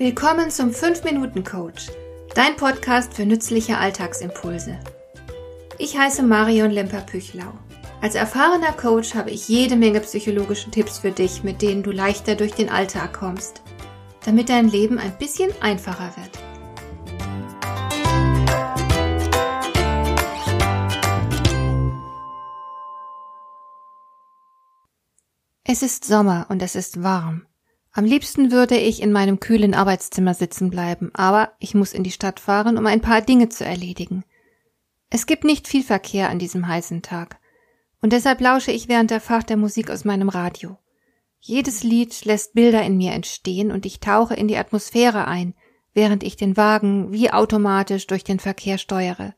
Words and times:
Willkommen 0.00 0.50
zum 0.50 0.70
5-Minuten-Coach, 0.70 1.88
dein 2.34 2.56
Podcast 2.56 3.12
für 3.12 3.26
nützliche 3.26 3.76
Alltagsimpulse. 3.76 4.80
Ich 5.76 5.98
heiße 5.98 6.22
Marion 6.22 6.70
Lemper-Püchlau. 6.70 7.52
Als 8.00 8.14
erfahrener 8.14 8.72
Coach 8.72 9.14
habe 9.14 9.30
ich 9.30 9.46
jede 9.46 9.76
Menge 9.76 10.00
psychologische 10.00 10.70
Tipps 10.70 11.00
für 11.00 11.10
dich, 11.10 11.42
mit 11.42 11.60
denen 11.60 11.82
du 11.82 11.90
leichter 11.90 12.34
durch 12.34 12.52
den 12.52 12.70
Alltag 12.70 13.12
kommst, 13.12 13.60
damit 14.24 14.48
dein 14.48 14.70
Leben 14.70 14.98
ein 14.98 15.18
bisschen 15.18 15.50
einfacher 15.60 16.14
wird. 16.16 16.30
Es 25.64 25.82
ist 25.82 26.06
Sommer 26.06 26.46
und 26.48 26.62
es 26.62 26.74
ist 26.74 27.02
warm. 27.02 27.44
Am 27.92 28.04
liebsten 28.04 28.52
würde 28.52 28.76
ich 28.76 29.02
in 29.02 29.10
meinem 29.10 29.40
kühlen 29.40 29.74
Arbeitszimmer 29.74 30.34
sitzen 30.34 30.70
bleiben, 30.70 31.10
aber 31.12 31.52
ich 31.58 31.74
muss 31.74 31.92
in 31.92 32.04
die 32.04 32.12
Stadt 32.12 32.38
fahren, 32.38 32.78
um 32.78 32.86
ein 32.86 33.00
paar 33.00 33.20
Dinge 33.20 33.48
zu 33.48 33.64
erledigen. 33.64 34.24
Es 35.10 35.26
gibt 35.26 35.42
nicht 35.42 35.66
viel 35.66 35.82
Verkehr 35.82 36.30
an 36.30 36.38
diesem 36.38 36.68
heißen 36.68 37.02
Tag, 37.02 37.38
und 38.00 38.12
deshalb 38.12 38.40
lausche 38.40 38.70
ich 38.70 38.88
während 38.88 39.10
der 39.10 39.20
Fahrt 39.20 39.50
der 39.50 39.56
Musik 39.56 39.90
aus 39.90 40.04
meinem 40.04 40.28
Radio. 40.28 40.78
Jedes 41.40 41.82
Lied 41.82 42.24
lässt 42.24 42.54
Bilder 42.54 42.82
in 42.82 42.96
mir 42.96 43.12
entstehen 43.12 43.72
und 43.72 43.86
ich 43.86 43.98
tauche 43.98 44.34
in 44.34 44.46
die 44.46 44.56
Atmosphäre 44.56 45.26
ein, 45.26 45.54
während 45.92 46.22
ich 46.22 46.36
den 46.36 46.56
Wagen 46.56 47.12
wie 47.12 47.32
automatisch 47.32 48.06
durch 48.06 48.22
den 48.22 48.38
Verkehr 48.38 48.78
steuere. 48.78 49.34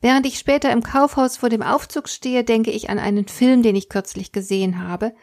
Während 0.00 0.26
ich 0.26 0.38
später 0.38 0.70
im 0.72 0.82
Kaufhaus 0.82 1.38
vor 1.38 1.48
dem 1.48 1.62
Aufzug 1.62 2.08
stehe, 2.08 2.44
denke 2.44 2.70
ich 2.70 2.90
an 2.90 2.98
einen 2.98 3.26
Film, 3.26 3.62
den 3.62 3.76
ich 3.76 3.88
kürzlich 3.88 4.30
gesehen 4.30 4.86
habe, 4.86 5.14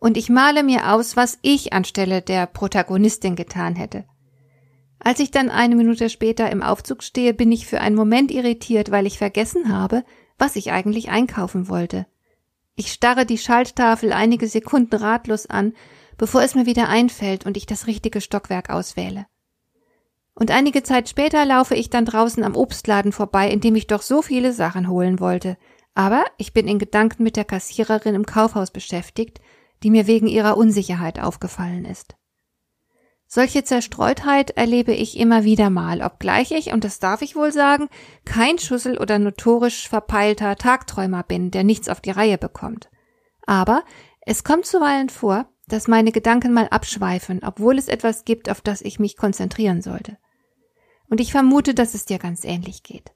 und 0.00 0.16
ich 0.16 0.28
male 0.28 0.64
mir 0.64 0.92
aus, 0.92 1.14
was 1.14 1.38
ich 1.42 1.72
anstelle 1.72 2.22
der 2.22 2.46
Protagonistin 2.46 3.36
getan 3.36 3.76
hätte. 3.76 4.04
Als 4.98 5.20
ich 5.20 5.30
dann 5.30 5.50
eine 5.50 5.76
Minute 5.76 6.10
später 6.10 6.50
im 6.50 6.62
Aufzug 6.62 7.02
stehe, 7.02 7.32
bin 7.32 7.52
ich 7.52 7.66
für 7.66 7.80
einen 7.80 7.96
Moment 7.96 8.30
irritiert, 8.30 8.90
weil 8.90 9.06
ich 9.06 9.18
vergessen 9.18 9.72
habe, 9.72 10.04
was 10.38 10.56
ich 10.56 10.72
eigentlich 10.72 11.10
einkaufen 11.10 11.68
wollte. 11.68 12.06
Ich 12.74 12.92
starre 12.92 13.26
die 13.26 13.38
Schalttafel 13.38 14.12
einige 14.12 14.48
Sekunden 14.48 14.96
ratlos 14.96 15.46
an, 15.46 15.74
bevor 16.16 16.42
es 16.42 16.54
mir 16.54 16.66
wieder 16.66 16.88
einfällt 16.88 17.46
und 17.46 17.56
ich 17.56 17.66
das 17.66 17.86
richtige 17.86 18.20
Stockwerk 18.20 18.70
auswähle. 18.70 19.26
Und 20.34 20.50
einige 20.50 20.82
Zeit 20.82 21.08
später 21.08 21.44
laufe 21.44 21.74
ich 21.74 21.90
dann 21.90 22.06
draußen 22.06 22.42
am 22.42 22.56
Obstladen 22.56 23.12
vorbei, 23.12 23.50
in 23.50 23.60
dem 23.60 23.74
ich 23.74 23.86
doch 23.86 24.00
so 24.00 24.22
viele 24.22 24.54
Sachen 24.54 24.88
holen 24.88 25.20
wollte. 25.20 25.58
Aber 25.94 26.24
ich 26.38 26.54
bin 26.54 26.68
in 26.68 26.78
Gedanken 26.78 27.22
mit 27.22 27.36
der 27.36 27.44
Kassiererin 27.44 28.14
im 28.14 28.24
Kaufhaus 28.24 28.70
beschäftigt, 28.70 29.40
die 29.82 29.90
mir 29.90 30.06
wegen 30.06 30.26
ihrer 30.26 30.56
Unsicherheit 30.56 31.20
aufgefallen 31.20 31.84
ist. 31.84 32.16
Solche 33.32 33.62
Zerstreutheit 33.62 34.50
erlebe 34.50 34.92
ich 34.92 35.16
immer 35.16 35.44
wieder 35.44 35.70
mal, 35.70 36.02
obgleich 36.02 36.50
ich, 36.50 36.72
und 36.72 36.82
das 36.82 36.98
darf 36.98 37.22
ich 37.22 37.36
wohl 37.36 37.52
sagen, 37.52 37.88
kein 38.24 38.58
Schussel 38.58 38.98
oder 38.98 39.20
notorisch 39.20 39.88
verpeilter 39.88 40.56
Tagträumer 40.56 41.22
bin, 41.22 41.52
der 41.52 41.62
nichts 41.62 41.88
auf 41.88 42.00
die 42.00 42.10
Reihe 42.10 42.38
bekommt. 42.38 42.90
Aber 43.46 43.84
es 44.22 44.42
kommt 44.42 44.66
zuweilen 44.66 45.10
vor, 45.10 45.46
dass 45.68 45.86
meine 45.86 46.10
Gedanken 46.10 46.52
mal 46.52 46.66
abschweifen, 46.68 47.42
obwohl 47.44 47.78
es 47.78 47.86
etwas 47.86 48.24
gibt, 48.24 48.50
auf 48.50 48.60
das 48.60 48.80
ich 48.80 48.98
mich 48.98 49.16
konzentrieren 49.16 49.80
sollte. 49.80 50.18
Und 51.08 51.20
ich 51.20 51.30
vermute, 51.30 51.72
dass 51.72 51.94
es 51.94 52.04
dir 52.04 52.18
ganz 52.18 52.44
ähnlich 52.44 52.82
geht. 52.82 53.12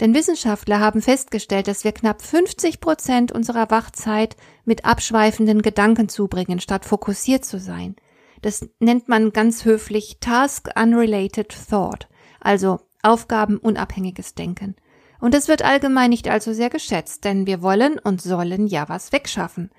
Denn 0.00 0.14
Wissenschaftler 0.14 0.80
haben 0.80 1.02
festgestellt, 1.02 1.68
dass 1.68 1.84
wir 1.84 1.92
knapp 1.92 2.22
50 2.22 2.80
Prozent 2.80 3.32
unserer 3.32 3.70
Wachzeit 3.70 4.34
mit 4.64 4.86
abschweifenden 4.86 5.60
Gedanken 5.60 6.08
zubringen, 6.08 6.58
statt 6.58 6.86
fokussiert 6.86 7.44
zu 7.44 7.58
sein. 7.58 7.96
Das 8.40 8.66
nennt 8.78 9.08
man 9.08 9.32
ganz 9.32 9.66
höflich 9.66 10.16
Task 10.20 10.70
Unrelated 10.74 11.54
Thought, 11.68 12.08
also 12.40 12.80
aufgabenunabhängiges 13.02 14.34
Denken. 14.34 14.74
Und 15.20 15.34
es 15.34 15.48
wird 15.48 15.62
allgemein 15.62 16.08
nicht 16.08 16.28
allzu 16.28 16.54
sehr 16.54 16.70
geschätzt, 16.70 17.24
denn 17.24 17.46
wir 17.46 17.60
wollen 17.60 17.98
und 17.98 18.22
sollen 18.22 18.66
ja 18.66 18.88
was 18.88 19.12
wegschaffen. 19.12 19.70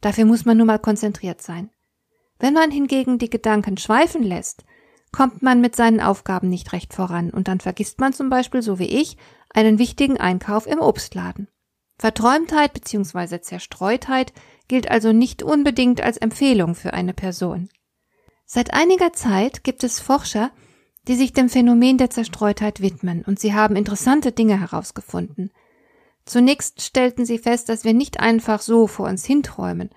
Dafür 0.00 0.24
muss 0.24 0.46
man 0.46 0.56
nun 0.56 0.68
mal 0.68 0.78
konzentriert 0.78 1.42
sein. 1.42 1.68
Wenn 2.38 2.54
man 2.54 2.70
hingegen 2.70 3.18
die 3.18 3.30
Gedanken 3.30 3.76
schweifen 3.76 4.22
lässt, 4.22 4.64
kommt 5.12 5.42
man 5.42 5.60
mit 5.60 5.76
seinen 5.76 6.00
Aufgaben 6.00 6.48
nicht 6.48 6.72
recht 6.72 6.94
voran 6.94 7.30
und 7.30 7.48
dann 7.48 7.60
vergisst 7.60 8.00
man 8.00 8.14
zum 8.14 8.30
Beispiel, 8.30 8.62
so 8.62 8.78
wie 8.78 8.86
ich, 8.86 9.16
einen 9.50 9.78
wichtigen 9.78 10.18
Einkauf 10.18 10.66
im 10.66 10.80
Obstladen. 10.80 11.48
Verträumtheit 11.98 12.74
bzw. 12.74 13.40
Zerstreutheit 13.40 14.32
gilt 14.68 14.90
also 14.90 15.12
nicht 15.12 15.42
unbedingt 15.42 16.00
als 16.00 16.16
Empfehlung 16.16 16.74
für 16.74 16.92
eine 16.92 17.14
Person. 17.14 17.68
Seit 18.44 18.74
einiger 18.74 19.12
Zeit 19.12 19.64
gibt 19.64 19.82
es 19.82 20.00
Forscher, 20.00 20.50
die 21.08 21.14
sich 21.14 21.32
dem 21.32 21.48
Phänomen 21.48 21.98
der 21.98 22.10
Zerstreutheit 22.10 22.80
widmen, 22.80 23.22
und 23.24 23.38
sie 23.38 23.54
haben 23.54 23.76
interessante 23.76 24.32
Dinge 24.32 24.60
herausgefunden. 24.60 25.50
Zunächst 26.24 26.82
stellten 26.82 27.24
sie 27.24 27.38
fest, 27.38 27.68
dass 27.68 27.84
wir 27.84 27.94
nicht 27.94 28.20
einfach 28.20 28.60
so 28.60 28.86
vor 28.86 29.08
uns 29.08 29.24
hinträumen, 29.24 29.90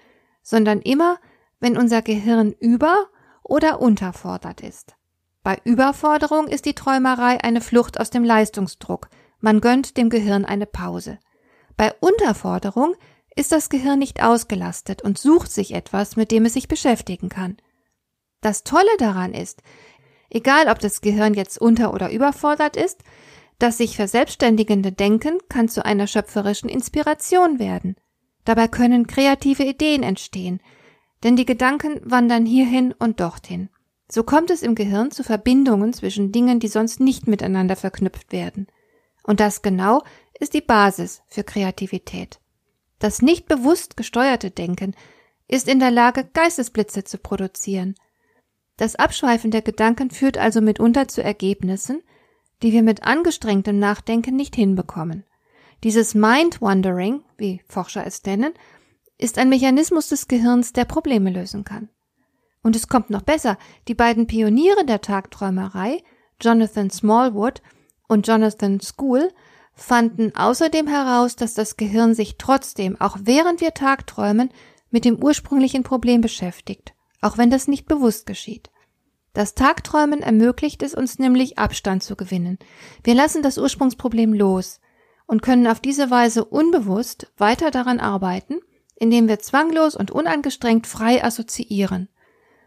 sondern 0.43 0.81
immer, 0.81 1.17
wenn 1.59 1.77
unser 1.77 2.01
Gehirn 2.01 2.51
über 2.51 3.07
oder 3.43 3.81
unterfordert 3.81 4.61
ist. 4.61 4.95
Bei 5.41 5.59
Überforderung 5.63 6.47
ist 6.47 6.65
die 6.65 6.75
Träumerei 6.75 7.43
eine 7.43 7.61
Flucht 7.61 7.99
aus 7.99 8.09
dem 8.11 8.23
Leistungsdruck, 8.23 9.09
man 9.39 9.61
gönnt 9.61 9.97
dem 9.97 10.09
Gehirn 10.09 10.45
eine 10.45 10.65
Pause. 10.65 11.19
Bei 11.77 11.93
Unterforderung 11.99 12.95
ist 13.35 13.51
das 13.51 13.69
Gehirn 13.69 13.99
nicht 13.99 14.21
ausgelastet 14.21 15.01
und 15.01 15.17
sucht 15.17 15.51
sich 15.51 15.73
etwas, 15.73 16.15
mit 16.15 16.31
dem 16.31 16.45
es 16.45 16.53
sich 16.53 16.67
beschäftigen 16.67 17.29
kann. 17.29 17.57
Das 18.41 18.63
Tolle 18.63 18.89
daran 18.97 19.33
ist, 19.33 19.61
egal 20.29 20.67
ob 20.67 20.79
das 20.79 21.01
Gehirn 21.01 21.33
jetzt 21.33 21.59
unter- 21.59 21.93
oder 21.93 22.11
überfordert 22.11 22.75
ist, 22.75 23.03
das 23.59 23.77
sich 23.77 23.95
verselbstständigende 23.95 24.91
Denken 24.91 25.37
kann 25.49 25.67
zu 25.67 25.85
einer 25.85 26.07
schöpferischen 26.07 26.69
Inspiration 26.69 27.59
werden. 27.59 27.95
Dabei 28.45 28.67
können 28.67 29.07
kreative 29.07 29.63
Ideen 29.63 30.01
entstehen, 30.01 30.61
denn 31.23 31.35
die 31.35 31.45
Gedanken 31.45 31.99
wandern 32.03 32.45
hierhin 32.45 32.93
und 32.93 33.19
dorthin. 33.19 33.69
So 34.09 34.23
kommt 34.23 34.49
es 34.49 34.63
im 34.63 34.75
Gehirn 34.75 35.11
zu 35.11 35.23
Verbindungen 35.23 35.93
zwischen 35.93 36.31
Dingen, 36.31 36.59
die 36.59 36.69
sonst 36.69 36.99
nicht 36.99 37.27
miteinander 37.27 37.75
verknüpft 37.75 38.31
werden. 38.31 38.67
Und 39.29 39.39
das 39.39 39.61
genau 39.61 40.01
ist 40.39 40.55
die 40.55 40.61
Basis 40.61 41.21
für 41.27 41.43
Kreativität. 41.43 42.39
Das 42.97 43.21
nicht 43.21 43.47
bewusst 43.47 43.95
gesteuerte 43.95 44.49
Denken 44.49 44.95
ist 45.47 45.67
in 45.67 45.79
der 45.79 45.91
Lage, 45.91 46.27
Geistesblitze 46.33 47.03
zu 47.03 47.19
produzieren. 47.19 47.93
Das 48.75 48.95
Abschweifen 48.95 49.51
der 49.51 49.61
Gedanken 49.61 50.09
führt 50.09 50.39
also 50.39 50.61
mitunter 50.61 51.07
zu 51.07 51.21
Ergebnissen, 51.21 52.01
die 52.63 52.73
wir 52.73 52.81
mit 52.81 53.03
angestrengtem 53.03 53.77
Nachdenken 53.77 54.35
nicht 54.35 54.55
hinbekommen. 54.55 55.25
Dieses 55.83 56.15
Mind-Wandering, 56.15 57.23
wie 57.37 57.61
Forscher 57.67 58.07
es 58.07 58.23
nennen, 58.23 58.55
ist 59.19 59.37
ein 59.37 59.49
Mechanismus 59.49 60.09
des 60.09 60.27
Gehirns, 60.27 60.73
der 60.73 60.85
Probleme 60.85 61.29
lösen 61.29 61.63
kann. 61.63 61.89
Und 62.63 62.75
es 62.75 62.87
kommt 62.87 63.11
noch 63.11 63.21
besser, 63.21 63.59
die 63.87 63.93
beiden 63.93 64.25
Pioniere 64.25 64.85
der 64.85 65.01
Tagträumerei, 65.01 66.01
Jonathan 66.41 66.89
Smallwood 66.89 67.61
und 68.09 68.27
Jonathan 68.27 68.81
School 68.81 69.31
fanden 69.73 70.35
außerdem 70.35 70.87
heraus, 70.87 71.37
dass 71.37 71.53
das 71.53 71.77
Gehirn 71.77 72.13
sich 72.13 72.37
trotzdem, 72.37 72.99
auch 72.99 73.17
während 73.21 73.61
wir 73.61 73.73
tagträumen, 73.73 74.49
mit 74.89 75.05
dem 75.05 75.23
ursprünglichen 75.23 75.83
Problem 75.83 76.19
beschäftigt, 76.19 76.93
auch 77.21 77.37
wenn 77.37 77.49
das 77.49 77.67
nicht 77.67 77.85
bewusst 77.85 78.25
geschieht. 78.25 78.69
Das 79.33 79.53
Tagträumen 79.53 80.21
ermöglicht 80.21 80.83
es 80.83 80.95
uns 80.95 81.19
nämlich, 81.19 81.57
Abstand 81.57 82.03
zu 82.03 82.15
gewinnen. 82.15 82.57
Wir 83.03 83.13
lassen 83.13 83.43
das 83.43 83.57
Ursprungsproblem 83.57 84.33
los 84.33 84.81
und 85.27 85.41
können 85.41 85.67
auf 85.67 85.79
diese 85.79 86.09
Weise 86.09 86.43
unbewusst 86.43 87.31
weiter 87.37 87.69
daran 87.71 87.99
arbeiten, 87.99 88.59
indem 88.95 89.27
wir 89.27 89.39
zwanglos 89.39 89.95
und 89.95 90.11
unangestrengt 90.11 90.87
frei 90.87 91.23
assoziieren. 91.23 92.09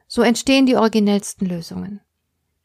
So 0.07 0.23
entstehen 0.23 0.67
die 0.67 0.77
originellsten 0.77 1.47
Lösungen. 1.47 2.01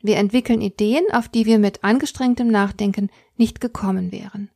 Wir 0.07 0.15
entwickeln 0.15 0.61
Ideen, 0.61 1.03
auf 1.11 1.27
die 1.27 1.45
wir 1.45 1.59
mit 1.59 1.83
angestrengtem 1.83 2.47
Nachdenken 2.47 3.09
nicht 3.35 3.59
gekommen 3.59 4.13
wären. 4.13 4.49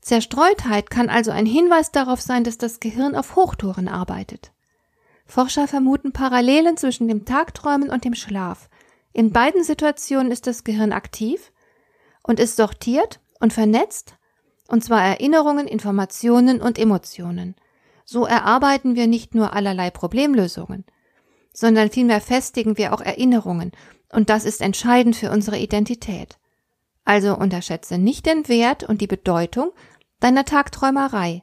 Zerstreutheit 0.00 0.90
kann 0.90 1.08
also 1.08 1.30
ein 1.30 1.46
Hinweis 1.46 1.92
darauf 1.92 2.20
sein, 2.20 2.42
dass 2.42 2.58
das 2.58 2.80
Gehirn 2.80 3.14
auf 3.14 3.36
Hochtouren 3.36 3.86
arbeitet. 3.86 4.50
Forscher 5.24 5.68
vermuten 5.68 6.10
Parallelen 6.10 6.76
zwischen 6.76 7.06
dem 7.06 7.24
Tagträumen 7.24 7.90
und 7.90 8.04
dem 8.04 8.14
Schlaf. 8.14 8.68
In 9.12 9.30
beiden 9.30 9.62
Situationen 9.62 10.32
ist 10.32 10.48
das 10.48 10.64
Gehirn 10.64 10.90
aktiv 10.90 11.52
und 12.24 12.40
ist 12.40 12.56
sortiert 12.56 13.20
und 13.38 13.52
vernetzt, 13.52 14.16
und 14.66 14.82
zwar 14.82 15.00
Erinnerungen, 15.04 15.68
Informationen 15.68 16.60
und 16.60 16.76
Emotionen. 16.76 17.54
So 18.04 18.26
erarbeiten 18.26 18.96
wir 18.96 19.06
nicht 19.06 19.36
nur 19.36 19.52
allerlei 19.52 19.90
Problemlösungen, 19.90 20.84
sondern 21.56 21.90
vielmehr 21.90 22.20
festigen 22.20 22.76
wir 22.76 22.92
auch 22.92 23.00
Erinnerungen 23.00 23.72
und 24.12 24.28
das 24.28 24.44
ist 24.44 24.60
entscheidend 24.60 25.16
für 25.16 25.30
unsere 25.30 25.58
Identität. 25.58 26.38
Also 27.04 27.34
unterschätze 27.36 27.98
nicht 27.98 28.26
den 28.26 28.46
Wert 28.48 28.84
und 28.84 29.00
die 29.00 29.06
Bedeutung 29.06 29.70
deiner 30.20 30.44
Tagträumerei 30.44 31.42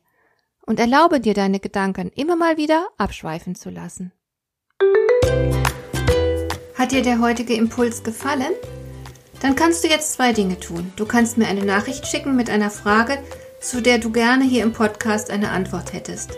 und 0.66 0.80
erlaube 0.80 1.20
dir 1.20 1.34
deine 1.34 1.60
Gedanken 1.60 2.12
immer 2.16 2.36
mal 2.36 2.58
wieder 2.58 2.88
abschweifen 2.98 3.56
zu 3.56 3.70
lassen. 3.72 4.12
Hat 6.76 6.92
dir 6.92 7.02
der 7.02 7.20
heutige 7.20 7.56
Impuls 7.56 8.04
gefallen? 8.04 8.54
Dann 9.42 9.56
kannst 9.56 9.84
du 9.84 9.88
jetzt 9.88 10.14
zwei 10.14 10.32
Dinge 10.32 10.60
tun. 10.60 10.94
Du 10.96 11.06
kannst 11.06 11.38
mir 11.38 11.48
eine 11.48 11.66
Nachricht 11.66 12.08
schicken 12.08 12.36
mit 12.36 12.50
einer 12.50 12.70
Frage, 12.70 13.18
zu 13.62 13.82
der 13.82 13.98
du 13.98 14.12
gerne 14.12 14.44
hier 14.44 14.64
im 14.64 14.74
Podcast 14.74 15.32
eine 15.32 15.50
Antwort 15.50 15.92
hättest. 15.92 16.38